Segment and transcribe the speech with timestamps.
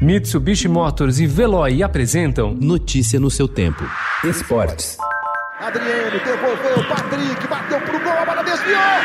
[0.00, 3.82] Mitsubishi Motors e Veloy apresentam Notícia no seu tempo.
[4.24, 4.98] Esportes.
[5.58, 8.95] Adriano devolveu, Patrick bateu pro gol, a bola desviou.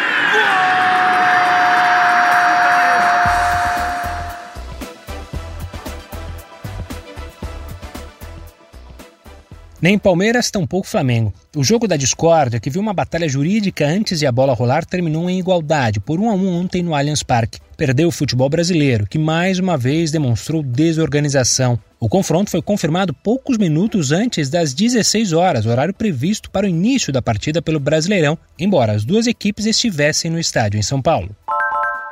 [9.82, 11.34] Nem Palmeiras, tampouco Flamengo.
[11.56, 15.28] O jogo da discórdia, que viu uma batalha jurídica antes e a bola rolar, terminou
[15.28, 17.60] em igualdade, por 1 a 1 ontem no Allianz Parque.
[17.76, 21.80] Perdeu o futebol brasileiro, que mais uma vez demonstrou desorganização.
[22.00, 27.12] O confronto foi confirmado poucos minutos antes das 16 horas, horário previsto para o início
[27.12, 31.36] da partida pelo Brasileirão, embora as duas equipes estivessem no estádio em São Paulo.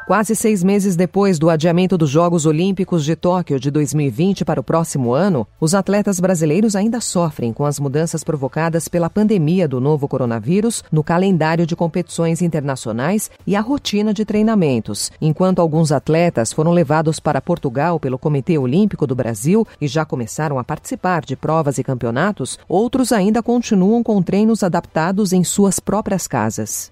[0.09, 4.63] Quase seis meses depois do adiamento dos Jogos Olímpicos de Tóquio de 2020 para o
[4.63, 10.08] próximo ano, os atletas brasileiros ainda sofrem com as mudanças provocadas pela pandemia do novo
[10.08, 15.12] coronavírus no calendário de competições internacionais e a rotina de treinamentos.
[15.22, 20.57] Enquanto alguns atletas foram levados para Portugal pelo Comitê Olímpico do Brasil e já começaram
[20.57, 26.26] a participar de provas e campeonatos, outros ainda continuam com treinos adaptados em suas próprias
[26.26, 26.91] casas.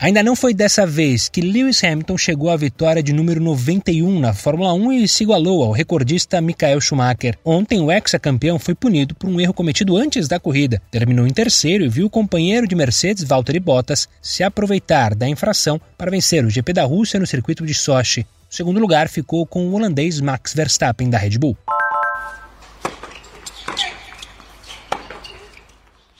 [0.00, 4.34] Ainda não foi dessa vez que Lewis Hamilton chegou à vitória de número 91 na
[4.34, 7.38] Fórmula 1 e se igualou ao recordista Michael Schumacher.
[7.44, 10.82] Ontem, o ex-campeão foi punido por um erro cometido antes da corrida.
[10.90, 15.80] Terminou em terceiro e viu o companheiro de Mercedes, Valtteri Bottas, se aproveitar da infração
[15.96, 18.26] para vencer o GP da Rússia no circuito de Sochi.
[18.50, 21.56] O segundo lugar ficou com o holandês Max Verstappen, da Red Bull.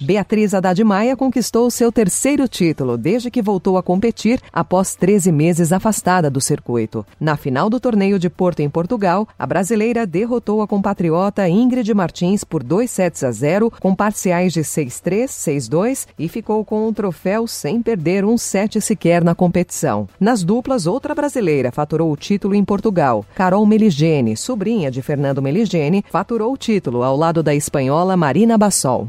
[0.05, 5.73] Beatriz Haddad Maia conquistou seu terceiro título desde que voltou a competir após 13 meses
[5.73, 7.07] afastada do circuito.
[7.19, 12.45] Na final do torneio de Porto em Portugal, a brasileira derrotou a compatriota Ingrid Martins
[12.45, 17.47] por 2 sets a 0, com parciais de 6-3, 6-2 e ficou com o troféu
[17.47, 20.07] sem perder um set sequer na competição.
[20.21, 23.25] Nas duplas, outra brasileira faturou o título em Portugal.
[23.35, 29.09] Carol Meligeni, sobrinha de Fernando Meligeni, faturou o título ao lado da espanhola Marina Bassol.